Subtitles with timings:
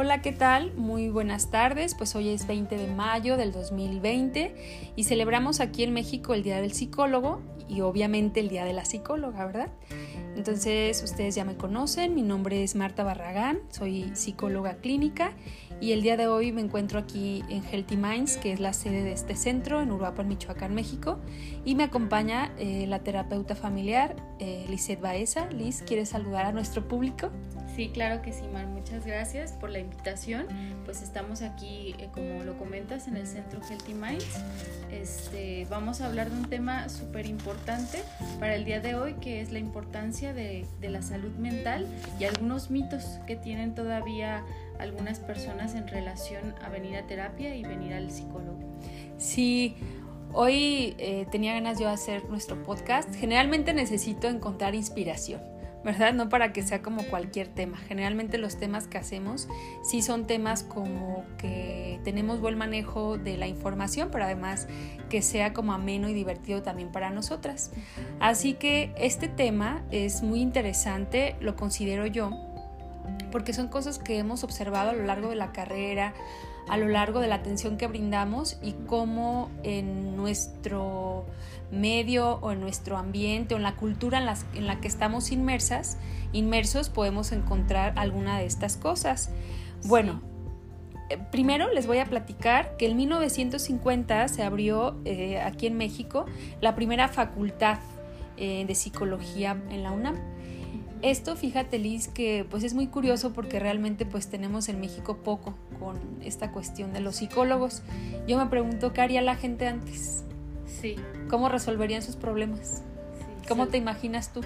[0.00, 0.72] Hola, ¿qué tal?
[0.76, 1.96] Muy buenas tardes.
[1.96, 6.60] Pues hoy es 20 de mayo del 2020 y celebramos aquí en México el Día
[6.60, 9.70] del Psicólogo y obviamente el Día de la Psicóloga, ¿verdad?
[10.36, 15.32] Entonces, ustedes ya me conocen, mi nombre es Marta Barragán, soy psicóloga clínica
[15.80, 19.02] y el día de hoy me encuentro aquí en Healthy Minds, que es la sede
[19.02, 21.18] de este centro en Uruapan, Michoacán, México,
[21.64, 25.50] y me acompaña eh, la terapeuta familiar eh, Lizeth Baeza.
[25.50, 27.30] Liz, ¿quieres saludar a nuestro público?
[27.74, 28.66] Sí, claro que sí, Mar.
[28.66, 30.46] Muchas gracias por la invitación.
[30.84, 34.40] Pues estamos aquí, eh, como lo comentas, en el centro Healthy Minds.
[34.90, 37.57] Este, vamos a hablar de un tema súper importante
[38.38, 41.86] para el día de hoy, que es la importancia de, la salud mental
[42.18, 44.44] y algunos mitos que tienen todavía
[44.78, 48.58] algunas personas en relación a venir a terapia y venir al psicólogo.
[49.18, 49.76] Sí,
[50.32, 53.14] hoy eh, tenía ganas de hacer nuestro podcast.
[53.14, 55.40] Generalmente necesito encontrar inspiración.
[55.84, 56.12] ¿verdad?
[56.12, 57.78] No para que sea como cualquier tema.
[57.78, 59.48] Generalmente los temas que hacemos
[59.82, 64.68] sí son temas como que tenemos buen manejo de la información, pero además
[65.08, 67.72] que sea como ameno y divertido también para nosotras.
[68.20, 72.30] Así que este tema es muy interesante, lo considero yo,
[73.30, 76.14] porque son cosas que hemos observado a lo largo de la carrera,
[76.68, 81.26] a lo largo de la atención que brindamos y cómo en nuestro
[81.70, 84.18] medio o en nuestro ambiente o en la cultura
[84.54, 85.98] en, la que estamos inmersas,
[86.32, 89.30] inmersos, podemos encontrar alguna de estas cosas.
[89.84, 90.20] Bueno,
[91.30, 96.26] primero les voy a platicar que en 1950 se abrió eh, aquí en México
[96.60, 97.78] la primera facultad
[98.36, 100.16] eh, de psicología en la UNAM.
[101.00, 105.54] Esto, fíjate Liz, que pues es muy curioso porque realmente pues tenemos en México poco
[105.78, 107.82] con esta cuestión de los psicólogos.
[108.26, 110.24] Yo me pregunto qué haría la gente antes.
[110.66, 110.96] Sí.
[111.28, 112.82] ¿Cómo resolverían sus problemas?
[113.48, 114.40] ¿Cómo te imaginas tú?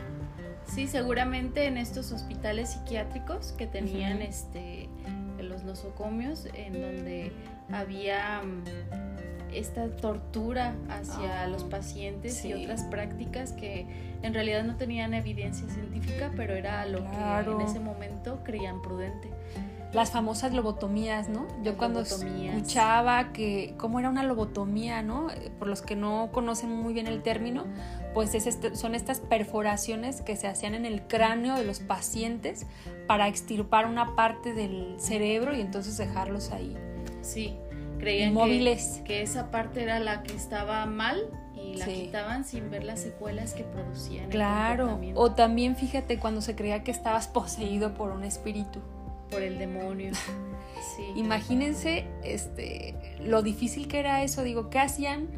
[0.67, 4.89] Sí, seguramente en estos hospitales psiquiátricos que tenían este
[5.65, 7.33] los nosocomios en donde
[7.73, 8.43] había
[9.53, 13.87] esta tortura hacia ah, los pacientes y otras prácticas que
[14.23, 19.31] en realidad no tenían evidencia científica, pero era lo que en ese momento creían prudente.
[19.93, 21.47] Las famosas lobotomías, ¿no?
[21.63, 25.27] Yo cuando escuchaba que cómo era una lobotomía, ¿no?
[25.59, 27.67] Por los que no conocen muy bien el término,
[28.15, 32.67] pues es este, son estas perforaciones que se hacían en el cráneo de los pacientes
[33.07, 36.77] para extirpar una parte del cerebro y entonces dejarlos ahí.
[37.23, 37.57] Sí,
[37.99, 38.35] creían
[39.05, 41.23] Que, esa parte era la que estaba mal
[41.55, 44.29] y la quitaban sin ver las secuelas que producían.
[44.29, 48.81] Claro, o también fíjate cuando se creía que estabas poseído por un espíritu.
[49.31, 50.13] Por el demonio.
[50.97, 51.05] sí.
[51.17, 54.43] Imagínense este, lo difícil que era eso.
[54.43, 55.29] Digo, ¿qué hacían?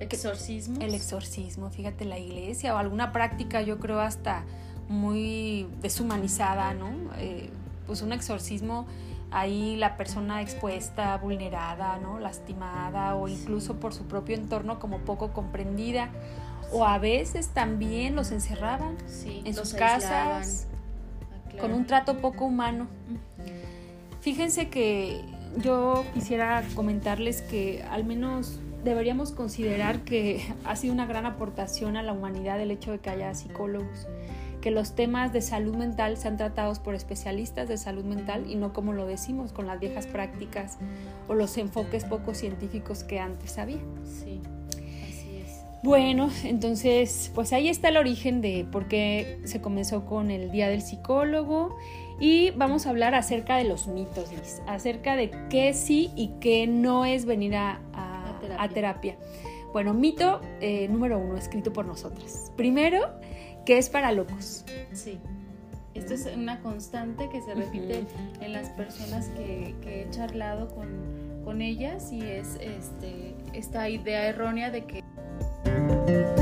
[0.00, 0.80] Exorcismo.
[0.80, 4.44] El exorcismo, fíjate, la iglesia o alguna práctica, yo creo, hasta
[4.88, 6.90] muy deshumanizada, ¿no?
[7.18, 7.50] Eh,
[7.86, 8.86] pues un exorcismo
[9.30, 12.18] ahí la persona expuesta, vulnerada, ¿no?
[12.18, 16.10] lastimada o incluso por su propio entorno como poco comprendida.
[16.72, 18.96] O a veces también los encerraban
[19.44, 22.86] en sus casas ah, con un trato poco humano.
[24.20, 25.24] Fíjense que
[25.56, 32.02] yo quisiera comentarles que al menos deberíamos considerar que ha sido una gran aportación a
[32.02, 34.08] la humanidad el hecho de que haya psicólogos
[34.60, 38.72] que los temas de salud mental sean tratados por especialistas de salud mental y no
[38.72, 40.78] como lo decimos con las viejas prácticas
[41.28, 43.80] o los enfoques poco científicos que antes había.
[44.04, 44.40] Sí,
[44.72, 45.64] así es.
[45.82, 50.68] Bueno, entonces, pues ahí está el origen de por qué se comenzó con el Día
[50.68, 51.76] del Psicólogo
[52.20, 56.66] y vamos a hablar acerca de los mitos, Liz, acerca de qué sí y qué
[56.66, 57.80] no es venir a,
[58.68, 59.16] terapia.
[59.72, 62.52] Bueno, mito eh, número uno, escrito por nosotras.
[62.56, 63.08] Primero,
[63.64, 64.64] que es para locos.
[64.92, 65.18] Sí.
[65.94, 68.04] Esto es una constante que se repite
[68.40, 74.84] en las personas que, he charlado con, ellas y es este, esta idea errónea de
[74.84, 76.39] que...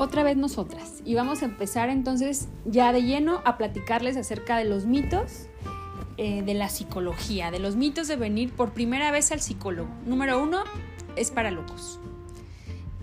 [0.00, 4.64] Otra vez nosotras y vamos a empezar entonces ya de lleno a platicarles acerca de
[4.64, 5.44] los mitos
[6.16, 9.90] eh, de la psicología, de los mitos de venir por primera vez al psicólogo.
[10.06, 10.64] Número uno,
[11.16, 12.00] es para locos.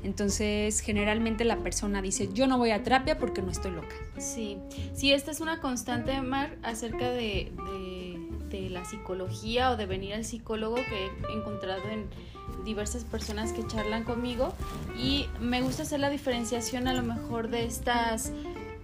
[0.02, 3.96] Entonces, generalmente la persona dice, yo no voy a terapia porque no estoy loca.
[4.18, 4.58] Sí,
[4.96, 7.52] sí, esta es una constante, Mar, acerca de,
[8.50, 12.08] de, la psicología o de venir al psicólogo que he encontrado en
[12.68, 14.54] diversas personas que charlan conmigo
[15.00, 18.34] y me gusta hacer la diferenciación a lo mejor de estas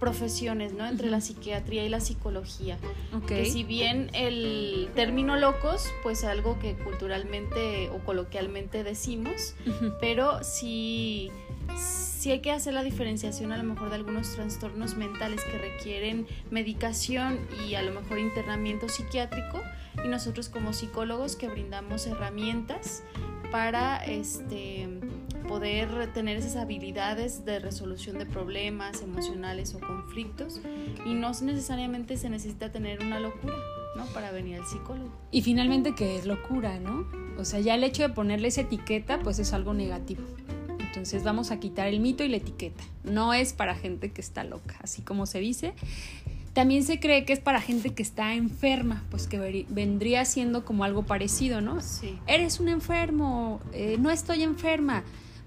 [0.00, 0.86] profesiones, ¿no?
[0.86, 2.78] Entre la psiquiatría y la psicología.
[3.26, 9.54] Que si bien el término locos, pues algo que culturalmente o coloquialmente decimos,
[10.00, 11.30] pero sí
[11.76, 16.26] sí hay que hacer la diferenciación a lo mejor de algunos trastornos mentales que requieren
[16.50, 17.38] medicación
[17.68, 19.60] y a lo mejor internamiento psiquiátrico
[20.02, 23.02] y nosotros como psicólogos que brindamos herramientas
[23.54, 24.88] para este
[25.46, 30.60] poder tener esas habilidades de resolución de problemas emocionales o conflictos
[31.06, 33.54] y no necesariamente se necesita tener una locura,
[33.94, 34.06] ¿no?
[34.06, 35.12] Para venir al psicólogo.
[35.30, 37.06] Y finalmente, ¿qué es locura, no?
[37.38, 40.24] O sea, ya el hecho de ponerle esa etiqueta, pues es algo negativo.
[40.80, 42.82] Entonces vamos a quitar el mito y la etiqueta.
[43.04, 45.74] No es para gente que está loca, así como se dice.
[46.54, 50.84] También se cree que es para gente que está enferma, pues que vendría siendo como
[50.84, 51.80] algo parecido, ¿no?
[51.80, 52.16] Sí.
[52.28, 55.02] Eres un enfermo, eh, no estoy enferma.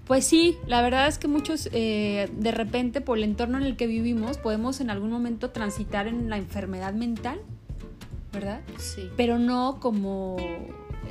[0.06, 3.76] Pues sí, la verdad es que muchos eh, de repente por el entorno en el
[3.76, 7.40] que vivimos podemos en algún momento transitar en la enfermedad mental,
[8.32, 8.60] ¿verdad?
[8.78, 9.10] Sí.
[9.16, 10.36] Pero no como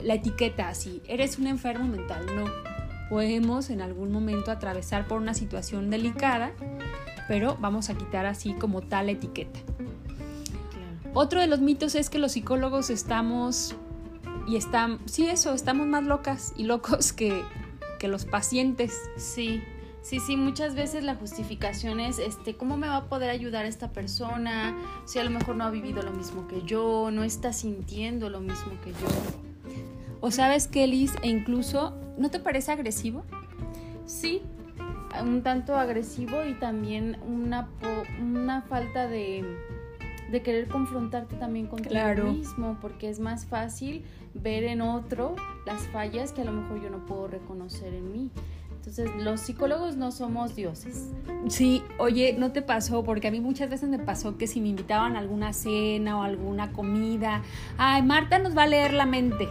[0.04, 2.46] la etiqueta así, eres un enfermo mental, no.
[3.10, 6.52] Podemos en algún momento atravesar por una situación delicada,
[7.28, 9.60] pero vamos a quitar así como tal etiqueta.
[11.14, 13.76] Otro de los mitos es que los psicólogos estamos
[14.48, 17.44] y están, sí eso, estamos más locas y locos que,
[18.00, 18.94] que los pacientes.
[19.18, 19.62] Sí,
[20.02, 23.92] sí, sí, muchas veces la justificación es, este, ¿cómo me va a poder ayudar esta
[23.92, 24.78] persona?
[25.06, 28.40] Si a lo mejor no ha vivido lo mismo que yo, no está sintiendo lo
[28.40, 29.08] mismo que yo.
[30.22, 33.24] O sabes que Liz, e incluso, ¿no te parece agresivo?
[34.06, 34.42] Sí,
[35.24, 37.68] un tanto agresivo y también una,
[38.22, 39.44] una falta de,
[40.32, 42.32] de querer confrontarte también con claro.
[42.32, 46.90] mismo, porque es más fácil ver en otro las fallas que a lo mejor yo
[46.90, 48.32] no puedo reconocer en mí.
[48.88, 51.12] Entonces, los psicólogos no somos dioses.
[51.50, 53.04] Sí, oye, ¿no te pasó?
[53.04, 56.24] Porque a mí muchas veces me pasó que si me invitaban a alguna cena o
[56.24, 57.42] alguna comida,
[57.78, 59.50] ay, Marta nos va a leer la mente,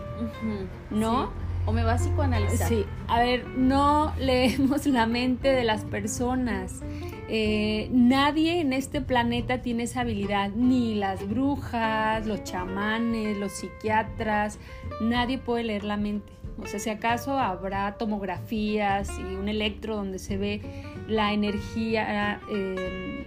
[0.90, 1.32] ¿no?
[1.66, 2.68] O me va a psicoanalizar.
[2.68, 6.82] Sí, a ver, no leemos la mente de las personas.
[7.28, 14.60] Eh, nadie en este planeta tiene esa habilidad, ni las brujas, los chamanes, los psiquiatras,
[15.00, 16.32] nadie puede leer la mente.
[16.58, 20.62] O sea, si acaso habrá tomografías y un electro donde se ve
[21.08, 23.24] la energía, em,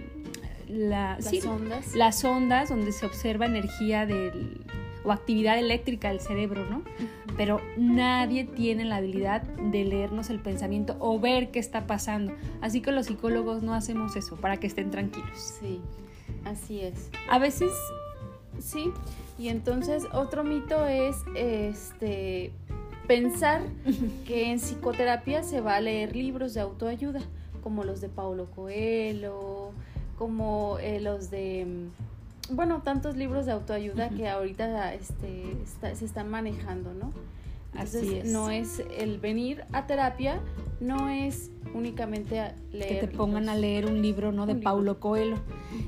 [0.66, 1.94] las ondas.
[1.94, 4.64] Las ondas donde se observa energía del,
[5.04, 6.82] o actividad eléctrica del cerebro, ¿no?
[7.36, 12.32] Pero nadie tiene la habilidad de leernos el pensamiento o ver qué está pasando.
[12.60, 15.56] Así que los psicólogos no hacemos eso para que estén tranquilos.
[15.60, 15.80] Sí,
[16.44, 17.10] así es.
[17.28, 17.72] A veces
[18.58, 18.92] sí.
[19.38, 22.52] Y entonces otro mito es este
[23.06, 23.62] pensar
[24.26, 27.20] que en psicoterapia se va a leer libros de autoayuda,
[27.62, 29.72] como los de Paulo Coelho,
[30.18, 31.66] como eh, los de
[32.52, 35.56] bueno, tantos libros de autoayuda que ahorita este,
[35.94, 37.12] se están manejando, ¿no?
[37.76, 38.24] Así es.
[38.24, 40.40] no es el venir a terapia,
[40.80, 43.00] no es únicamente a leer.
[43.00, 44.46] Que te pongan a leer un libro, ¿no?
[44.46, 45.36] De Paulo Coelho.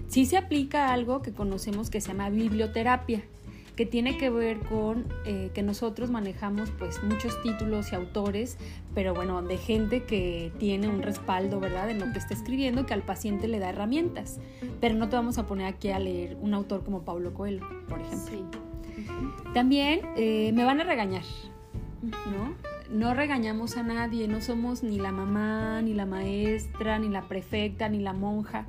[0.07, 3.25] Sí se aplica algo que conocemos que se llama biblioterapia
[3.83, 8.57] que tiene que ver con eh, que nosotros manejamos pues muchos títulos y autores,
[8.95, 12.95] pero bueno, de gente que tiene un respaldo, ¿verdad?, en lo que está escribiendo, que
[12.95, 14.39] al paciente le da herramientas.
[14.81, 18.01] Pero no te vamos a poner aquí a leer un autor como Paulo Coelho, por
[18.01, 18.61] ejemplo.
[19.53, 21.25] También eh, me van a regañar,
[22.03, 22.55] ¿no?
[22.89, 27.89] No regañamos a nadie, no somos ni la mamá, ni la maestra, ni la prefecta,
[27.89, 28.65] ni la monja.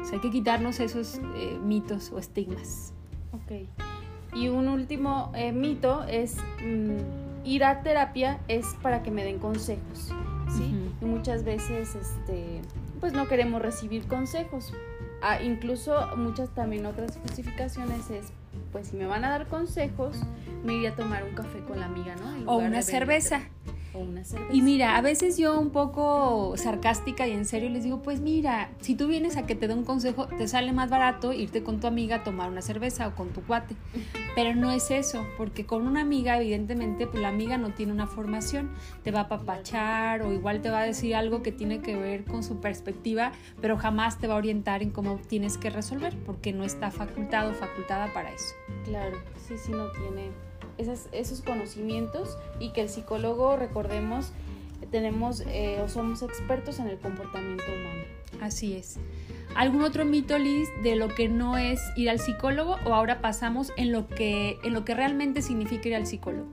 [0.00, 2.94] O sea, hay que quitarnos esos eh, mitos o estigmas.
[3.32, 3.89] Ok.
[4.34, 9.38] Y un último eh, mito es mm, ir a terapia es para que me den
[9.38, 10.12] consejos,
[10.56, 10.74] ¿sí?
[11.00, 12.60] Y muchas veces, este,
[13.00, 14.72] pues no queremos recibir consejos.
[15.22, 18.32] Ah, incluso muchas también otras justificaciones es,
[18.72, 20.16] pues si me van a dar consejos,
[20.64, 22.50] me iría a tomar un café con la amiga, ¿no?
[22.50, 23.42] o una cerveza.
[24.52, 28.70] Y mira, a veces yo un poco sarcástica y en serio les digo, pues mira,
[28.80, 31.80] si tú vienes a que te dé un consejo, te sale más barato irte con
[31.80, 33.74] tu amiga a tomar una cerveza o con tu cuate.
[34.34, 38.06] Pero no es eso, porque con una amiga, evidentemente, pues la amiga no tiene una
[38.06, 38.70] formación,
[39.02, 42.24] te va a papachar o igual te va a decir algo que tiene que ver
[42.24, 46.52] con su perspectiva, pero jamás te va a orientar en cómo tienes que resolver, porque
[46.52, 48.54] no está facultado o facultada para eso.
[48.84, 49.16] Claro,
[49.48, 50.30] sí, sí, no tiene
[51.12, 54.32] esos conocimientos y que el psicólogo, recordemos,
[54.90, 58.04] tenemos eh, o somos expertos en el comportamiento humano.
[58.40, 58.98] Así es.
[59.54, 63.72] ¿Algún otro mito, Liz, de lo que no es ir al psicólogo o ahora pasamos
[63.76, 66.48] en lo que, en lo que realmente significa ir al psicólogo?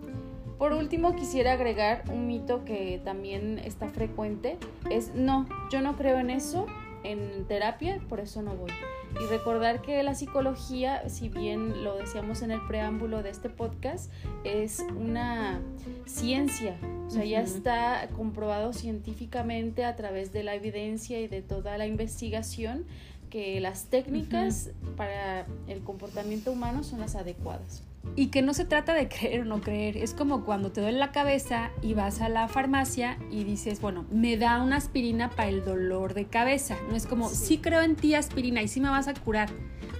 [0.57, 4.57] Por último, quisiera agregar un mito que también está frecuente,
[4.89, 6.65] es no, yo no creo en eso,
[7.03, 8.71] en terapia, por eso no voy.
[9.19, 14.11] Y recordar que la psicología, si bien lo decíamos en el preámbulo de este podcast,
[14.43, 15.59] es una
[16.05, 21.77] ciencia, o sea, ya está comprobado científicamente a través de la evidencia y de toda
[21.77, 22.85] la investigación
[23.29, 27.86] que las técnicas para el comportamiento humano son las adecuadas.
[28.15, 30.97] Y que no se trata de creer o no creer, es como cuando te duele
[30.97, 35.49] la cabeza y vas a la farmacia y dices, bueno, me da una aspirina para
[35.49, 36.77] el dolor de cabeza.
[36.89, 39.49] No es como, sí, creo en ti aspirina y sí me vas a curar.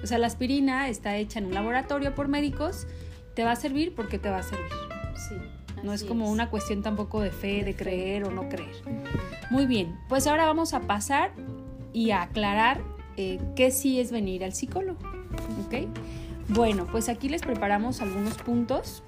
[0.04, 2.88] O sea, la aspirina está hecha en un laboratorio por médicos,
[3.34, 4.72] te va a servir porque te va a servir.
[5.16, 5.36] Sí.
[5.84, 8.76] No es como una cuestión tampoco de fe, de, creer o no creer.
[9.52, 11.32] Muy bien, pues ahora vamos a pasar
[11.94, 12.82] y a aclarar
[13.16, 15.00] eh, qué sí es venir al psicólogo.
[15.66, 15.88] ¿Ok?
[16.50, 19.04] Bueno, pues aquí les preparamos algunos puntos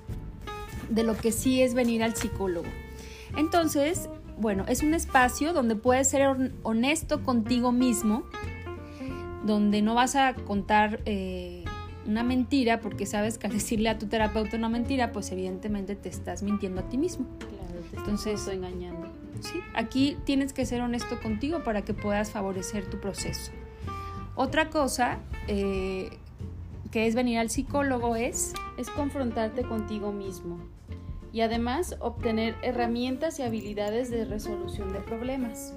[0.89, 2.67] de lo que sí es venir al psicólogo.
[3.37, 6.27] Entonces, bueno, es un espacio donde puedes ser
[6.63, 8.23] honesto contigo mismo,
[9.45, 11.63] donde no vas a contar eh,
[12.05, 16.09] una mentira, porque sabes que al decirle a tu terapeuta una mentira, pues evidentemente te
[16.09, 17.25] estás mintiendo a ti mismo.
[17.39, 19.07] Claro, te Entonces, estoy engañando.
[19.41, 23.51] Sí, aquí tienes que ser honesto contigo para que puedas favorecer tu proceso.
[24.35, 26.09] Otra cosa eh,
[26.91, 28.53] que es venir al psicólogo es...
[28.77, 30.57] Es confrontarte contigo mismo
[31.31, 35.73] y además obtener herramientas y habilidades de resolución de problemas.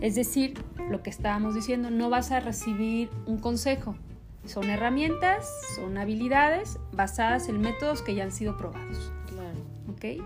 [0.00, 3.96] Es decir, lo que estábamos diciendo, no vas a recibir un consejo.
[4.44, 9.12] Son herramientas, son habilidades basadas en métodos que ya han sido probados.
[9.28, 9.58] Claro.
[9.90, 10.22] ¿Ok?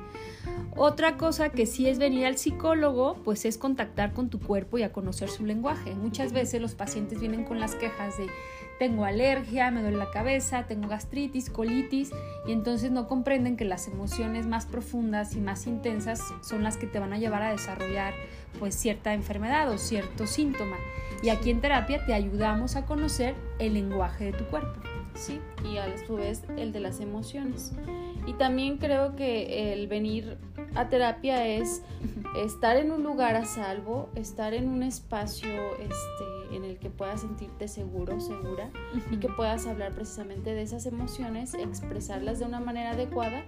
[0.77, 4.83] Otra cosa que sí es venir al psicólogo, pues es contactar con tu cuerpo y
[4.83, 5.95] a conocer su lenguaje.
[5.95, 8.27] Muchas veces los pacientes vienen con las quejas de
[8.79, 12.11] tengo alergia, me duele la cabeza, tengo gastritis, colitis
[12.47, 16.87] y entonces no comprenden que las emociones más profundas y más intensas son las que
[16.87, 18.15] te van a llevar a desarrollar
[18.59, 20.77] pues cierta enfermedad o cierto síntoma.
[21.23, 24.81] Y aquí en terapia te ayudamos a conocer el lenguaje de tu cuerpo.
[25.15, 27.73] Sí, y a su vez el de las emociones.
[28.27, 30.39] Y también creo que el venir
[30.75, 31.83] a terapia es
[32.37, 37.21] estar en un lugar a salvo, estar en un espacio este, en el que puedas
[37.21, 38.71] sentirte seguro, segura
[39.11, 43.45] y que puedas hablar precisamente de esas emociones, expresarlas de una manera adecuada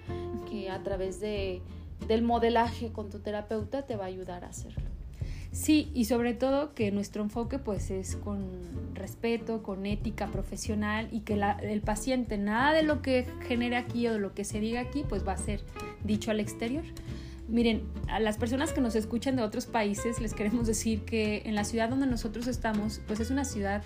[0.48, 1.62] que a través de,
[2.06, 4.96] del modelaje con tu terapeuta te va a ayudar a hacerlo.
[5.56, 8.46] Sí, y sobre todo que nuestro enfoque pues es con
[8.94, 14.12] respeto, con ética profesional y que el paciente nada de lo que genere aquí o
[14.12, 15.62] de lo que se diga aquí pues va a ser
[16.04, 16.84] dicho al exterior.
[17.48, 21.54] Miren, a las personas que nos escuchan de otros países les queremos decir que en
[21.54, 23.82] la ciudad donde nosotros estamos pues es una ciudad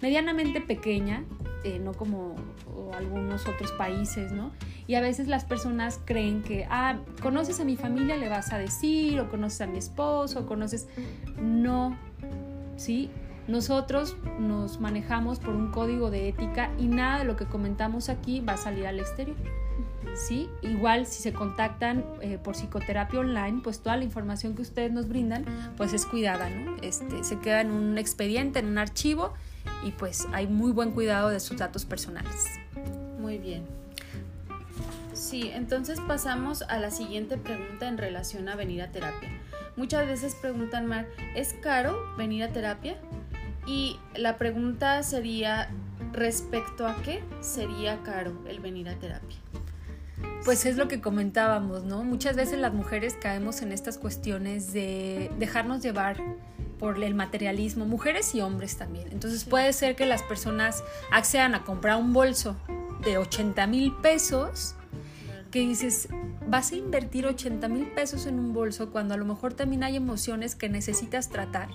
[0.00, 1.24] medianamente pequeña,
[1.62, 2.34] eh, no como
[2.92, 4.50] algunos otros países, ¿no?
[4.86, 8.58] Y a veces las personas creen que, ah, conoces a mi familia, le vas a
[8.58, 10.88] decir, o conoces a mi esposo, o conoces...
[11.40, 11.96] No,
[12.76, 13.10] ¿sí?
[13.46, 18.40] Nosotros nos manejamos por un código de ética y nada de lo que comentamos aquí
[18.40, 19.36] va a salir al exterior.
[20.14, 20.48] ¿Sí?
[20.62, 25.08] Igual si se contactan eh, por psicoterapia online, pues toda la información que ustedes nos
[25.08, 25.44] brindan,
[25.76, 26.76] pues es cuidada, ¿no?
[26.82, 29.34] Este, se queda en un expediente, en un archivo
[29.84, 32.46] y pues hay muy buen cuidado de sus datos personales.
[33.18, 33.64] Muy bien.
[35.12, 39.30] Sí, entonces pasamos a la siguiente pregunta en relación a venir a terapia.
[39.76, 42.96] Muchas veces preguntan, Mar, ¿es caro venir a terapia?
[43.66, 45.70] Y la pregunta sería,
[46.12, 49.41] ¿respecto a qué sería caro el venir a terapia?
[50.44, 52.02] Pues es lo que comentábamos, ¿no?
[52.02, 56.16] Muchas veces las mujeres caemos en estas cuestiones de dejarnos llevar
[56.78, 59.06] por el materialismo, mujeres y hombres también.
[59.12, 62.56] Entonces puede ser que las personas accedan a comprar un bolso
[63.04, 64.74] de 80 mil pesos,
[65.52, 66.08] que dices,
[66.48, 69.96] vas a invertir 80 mil pesos en un bolso cuando a lo mejor también hay
[69.96, 71.68] emociones que necesitas tratar.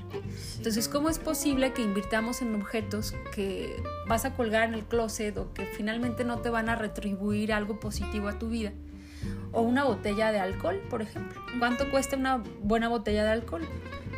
[0.57, 5.37] Entonces, ¿cómo es posible que invirtamos en objetos que vas a colgar en el closet
[5.37, 8.73] o que finalmente no te van a retribuir algo positivo a tu vida?
[9.53, 11.39] O una botella de alcohol, por ejemplo.
[11.59, 13.67] ¿Cuánto cuesta una buena botella de alcohol?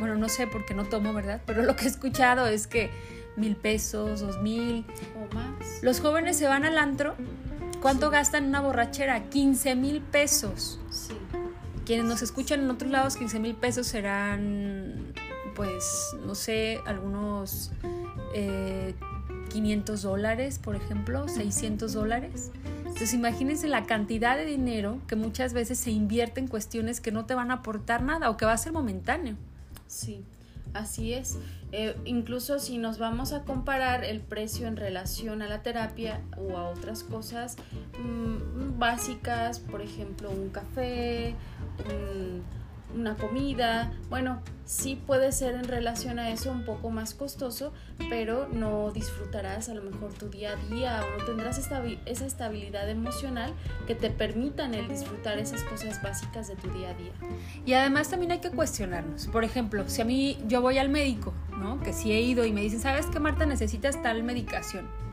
[0.00, 1.42] bueno, no sé porque no tomo, ¿verdad?
[1.46, 2.90] Pero lo que he escuchado es que
[3.36, 5.82] mil pesos, dos mil o más.
[5.82, 7.14] Los jóvenes se van al antro.
[7.80, 9.30] ¿Cuánto gastan en una borrachera?
[9.30, 10.78] 15 mil pesos.
[10.90, 11.14] Sí.
[11.86, 15.14] Quienes nos escuchan en otros lados, 15 mil pesos serán,
[15.56, 17.72] pues, no sé, algunos
[19.50, 22.50] 500 eh, dólares, por ejemplo, 600 dólares.
[22.80, 27.24] Entonces imagínense la cantidad de dinero que muchas veces se invierte en cuestiones que no
[27.24, 29.36] te van a aportar nada o que va a ser momentáneo.
[29.86, 30.24] Sí,
[30.74, 31.38] así es.
[31.72, 36.56] Eh, incluso si nos vamos a comparar el precio en relación a la terapia o
[36.56, 37.56] a otras cosas
[38.02, 41.36] mm, básicas, por ejemplo, un café,
[42.94, 43.92] una comida.
[44.08, 47.72] Bueno, sí puede ser en relación a eso un poco más costoso,
[48.08, 52.88] pero no disfrutarás a lo mejor tu día a día o no tendrás esa estabilidad
[52.88, 53.52] emocional
[53.86, 57.12] que te permitan el disfrutar esas cosas básicas de tu día a día.
[57.66, 59.26] Y además también hay que cuestionarnos.
[59.26, 61.80] Por ejemplo, si a mí yo voy al médico, ¿no?
[61.80, 63.46] Que si he ido y me dicen, ¿sabes qué, Marta?
[63.46, 65.09] Necesitas tal medicación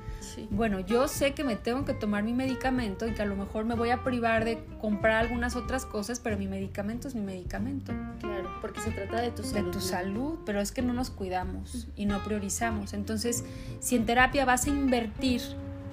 [0.49, 3.65] bueno, yo sé que me tengo que tomar mi medicamento y que a lo mejor
[3.65, 7.93] me voy a privar de comprar algunas otras cosas, pero mi medicamento es mi medicamento.
[8.19, 9.65] Claro, porque se trata de tu salud.
[9.65, 12.93] De tu salud, pero es que no nos cuidamos y no priorizamos.
[12.93, 13.43] Entonces,
[13.79, 15.41] si en terapia vas a invertir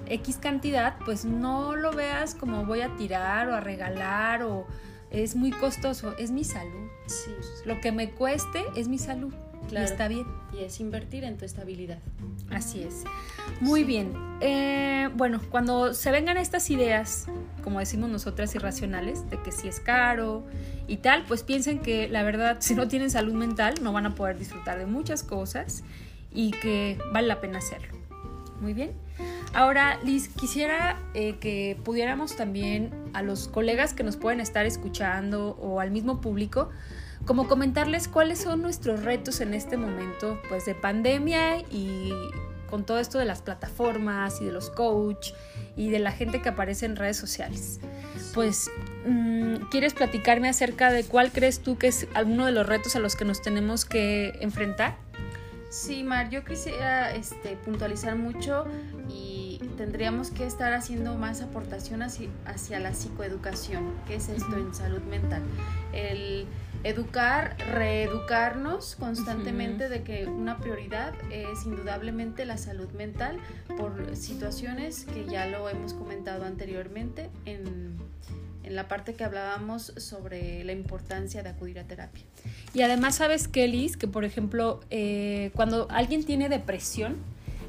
[0.07, 4.67] X cantidad, pues no lo veas como voy a tirar o a regalar o
[5.11, 6.89] es muy costoso, es mi salud.
[7.07, 7.31] Sí.
[7.65, 9.33] Lo que me cueste es mi salud.
[9.67, 9.87] Claro.
[9.87, 10.25] Y está bien.
[10.53, 11.99] Y es invertir en tu estabilidad.
[12.51, 13.03] Así es.
[13.61, 14.13] Muy bien.
[14.41, 17.27] Eh, bueno, cuando se vengan estas ideas,
[17.63, 20.43] como decimos nosotras, irracionales, de que si es caro
[20.87, 24.15] y tal, pues piensen que la verdad, si no tienen salud mental, no van a
[24.15, 25.83] poder disfrutar de muchas cosas
[26.31, 27.95] y que vale la pena hacerlo.
[28.61, 28.91] Muy bien.
[29.53, 35.57] Ahora, Liz, quisiera eh, que pudiéramos también a los colegas que nos pueden estar escuchando
[35.61, 36.69] o al mismo público,
[37.25, 42.11] como comentarles cuáles son nuestros retos en este momento, pues de pandemia y
[42.69, 45.31] con todo esto de las plataformas y de los coach
[45.75, 47.79] y de la gente que aparece en redes sociales.
[48.33, 48.69] Pues,
[49.05, 52.99] mm, ¿quieres platicarme acerca de cuál crees tú que es alguno de los retos a
[52.99, 54.97] los que nos tenemos que enfrentar?
[55.69, 58.65] Sí, Mar, yo quisiera este, puntualizar mucho
[59.09, 59.34] y
[59.75, 65.01] tendríamos que estar haciendo más aportación hacia, hacia la psicoeducación, que es esto en salud
[65.03, 65.41] mental.
[65.93, 66.47] El
[66.85, 73.39] educar, reeducarnos constantemente de que una prioridad es indudablemente la salud mental
[73.75, 77.95] por situaciones que ya lo hemos comentado anteriormente en,
[78.69, 82.23] la parte que hablábamos sobre la importancia de acudir a terapia.
[82.73, 87.15] Y además sabes, Kelly, que por ejemplo, eh, cuando alguien tiene depresión,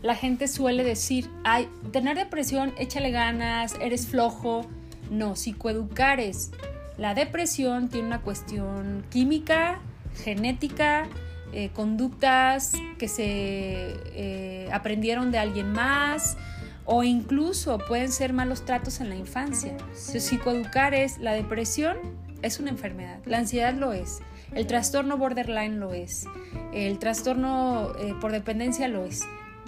[0.06, 4.66] la gente suele decir, ay, tener depresión, échale ganas, eres flojo.
[5.10, 6.50] No, psicoeducar es
[6.98, 9.80] la depresión tiene una cuestión química,
[10.25, 11.06] genética,
[11.52, 16.36] eh, conductas que se eh, aprendieron de alguien más
[16.84, 19.73] o incluso pueden ser malos tratos en la infancia.
[19.73, 21.97] Entonces, psicoeducar es la depresión
[22.42, 24.21] es una enfermedad, la ansiedad lo es,
[24.54, 26.26] el trastorno borderline lo es,
[26.73, 29.25] el trastorno eh, por dependencia lo es.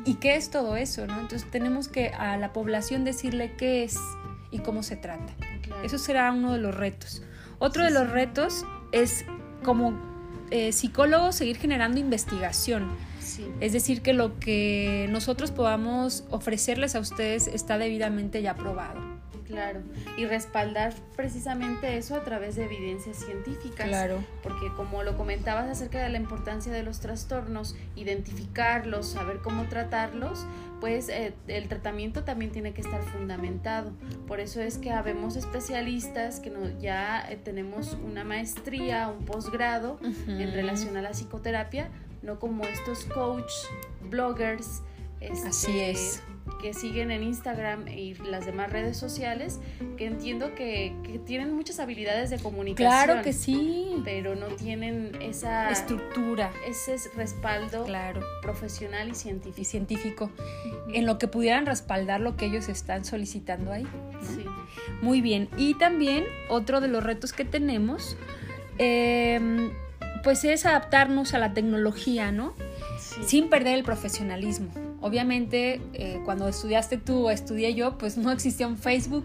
[0.09, 1.07] ¿Y qué es todo eso?
[1.07, 1.21] ¿no?
[1.21, 3.99] Entonces tenemos que a la población decirle qué es
[4.51, 5.35] y cómo se trata.
[5.85, 7.23] Eso será uno de los retos.
[7.59, 9.27] Otro de los retos es
[9.62, 9.92] como
[10.51, 12.88] eh, psicólogos seguir generando investigación.
[13.61, 19.17] Es decir, que lo que nosotros podamos ofrecerles a ustedes está debidamente ya probado.
[19.49, 19.81] Claro,
[20.19, 23.89] y respaldar precisamente eso a través de evidencias científicas.
[23.89, 24.23] Claro.
[24.43, 30.47] Porque como lo comentabas acerca de la importancia de los trastornos, identificarlos, saber cómo tratarlos,
[30.81, 33.93] pues eh, el tratamiento también tiene que estar fundamentado.
[34.27, 39.99] Por eso es que habemos especialistas que no, ya eh, tenemos una maestría, un posgrado
[40.03, 41.89] en relación a la psicoterapia,
[42.23, 43.51] no como estos coach,
[44.11, 44.83] bloggers.
[45.47, 46.23] Así este, es
[46.61, 49.61] que siguen en Instagram y las demás redes sociales,
[49.97, 50.94] que entiendo que,
[51.25, 52.90] tienen muchas habilidades de comunicación.
[52.90, 54.01] Claro que sí.
[54.05, 56.51] Pero no tienen esa estructura.
[56.66, 58.21] Ese respaldo claro.
[58.42, 59.61] profesional y científico.
[59.61, 60.31] Y científico.
[60.92, 63.87] En lo que pudieran respaldar lo que ellos están solicitando ahí.
[64.23, 64.44] Sí.
[65.03, 65.49] Muy bien.
[65.57, 68.16] Y también otro de los retos que tenemos,
[68.79, 69.71] em,
[70.23, 72.55] pues es adaptarnos a la tecnología, ¿no?
[73.26, 78.66] Sin perder el profesionalismo Obviamente, eh, cuando estudiaste tú o estudié yo, pues no existía
[78.66, 79.24] un Facebook,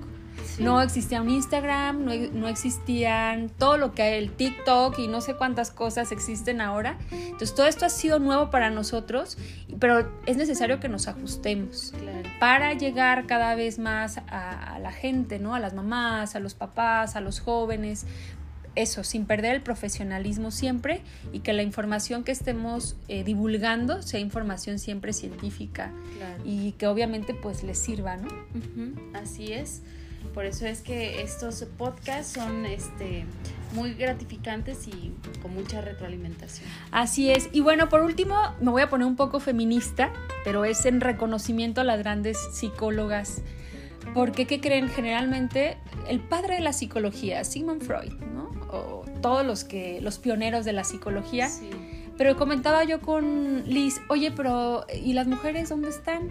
[0.59, 5.35] no existía un Instagram, no, existían todo lo que hay, el TikTok y no sé
[5.35, 6.99] cuántas cosas existen ahora.
[7.11, 9.37] Entonces, todo esto ha sido nuevo para nosotros,
[9.79, 11.93] pero es necesario que nos ajustemos
[12.39, 15.55] para llegar cada vez más a, a la gente, ¿no?
[15.55, 18.05] A las mamás, a los papás, a los jóvenes,
[18.75, 24.19] eso, sin perder el profesionalismo siempre y que la información que estemos eh, divulgando sea
[24.19, 25.91] información siempre científica
[26.43, 28.29] y que obviamente pues les sirva, ¿no?
[29.13, 29.81] Así es.
[30.33, 33.25] Por eso es que estos podcasts son este,
[33.73, 36.67] muy gratificantes y con mucha retroalimentación.
[36.91, 37.49] Así es.
[37.51, 40.11] Y bueno, por último, me voy a poner un poco feminista,
[40.43, 43.41] pero es en reconocimiento a las grandes psicólogas.
[44.13, 44.89] Porque, ¿qué creen?
[44.89, 48.13] Generalmente, el padre de la psicología, Sigmund Freud.
[48.73, 51.49] O todos los que los pioneros de la psicología.
[52.17, 56.29] Pero comentaba yo con Liz, oye, pero ¿y las mujeres dónde están?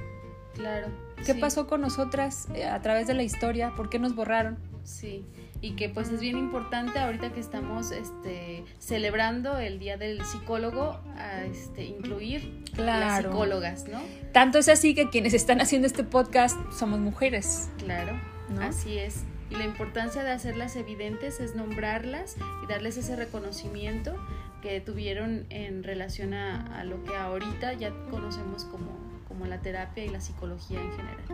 [0.55, 0.89] Claro.
[1.25, 3.73] ¿Qué pasó con nosotras eh, a través de la historia?
[3.77, 4.59] ¿Por qué nos borraron?
[4.85, 5.25] Sí.
[5.61, 10.99] y que pues es bien importante ahorita que estamos este, celebrando el Día del Psicólogo,
[11.17, 14.01] a, este, incluir las psicólogas, ¿no?
[14.33, 17.71] Tanto es así que quienes están haciendo este podcast somos mujeres.
[17.79, 18.21] Claro,
[18.61, 19.23] así es.
[19.53, 24.15] Y la importancia de hacerlas evidentes es nombrarlas y darles ese reconocimiento
[24.63, 28.97] que tuvieron en relación a, lo que ahorita ya conocemos como,
[29.29, 31.25] como la terapia y la psicología en general.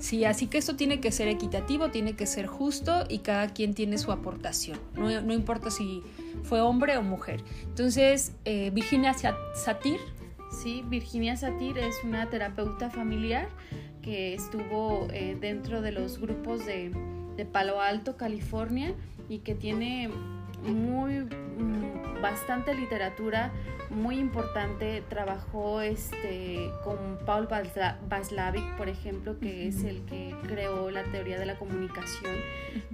[0.00, 3.74] Sí, así que esto tiene que ser equitativo, tiene que ser justo y cada quien
[3.74, 6.02] tiene su aportación, no, no importa si
[6.42, 7.44] fue hombre o mujer.
[7.62, 9.14] Entonces, eh, Virginia
[9.54, 10.00] Satir.
[10.50, 13.48] Sí, Virginia Satir es una terapeuta familiar
[14.02, 16.90] que estuvo eh, dentro de los grupos de
[17.38, 18.94] de Palo Alto, California,
[19.28, 20.10] y que tiene
[20.64, 23.52] muy mm, bastante literatura
[23.90, 25.02] muy importante.
[25.08, 27.48] Trabajó este con Paul
[28.08, 32.34] Vaslavic por ejemplo que es el que creó la teoría de la comunicación.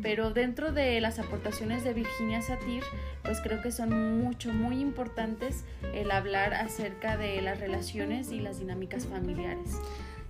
[0.02, 2.82] Pero dentro de las aportaciones de Virginia Satir
[3.22, 8.60] pues creo que son mucho muy importantes el hablar acerca de las relaciones y las
[8.60, 9.80] dinámicas familiares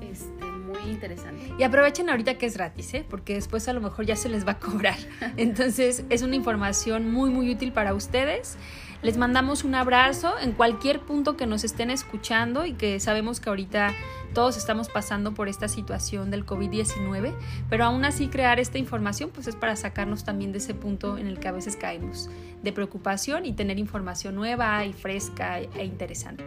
[0.00, 1.52] este, muy interesante.
[1.58, 3.04] Y aprovechen ahorita que es gratis, ¿eh?
[3.10, 4.98] porque después a lo mejor ya se les va a cobrar.
[5.36, 8.56] Entonces es una información muy muy útil para ustedes.
[9.00, 13.48] Les mandamos un abrazo en cualquier punto que nos estén escuchando y que sabemos que
[13.48, 13.94] ahorita
[14.34, 17.32] todos estamos pasando por esta situación del COVID-19,
[17.70, 21.28] pero aún así crear esta información pues es para sacarnos también de ese punto en
[21.28, 22.28] el que a veces caemos
[22.62, 26.44] de preocupación y tener información nueva y fresca e interesante.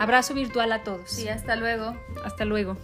[0.00, 1.10] Abrazo virtual a todos.
[1.10, 1.94] Sí, hasta luego.
[2.24, 2.76] Hasta luego.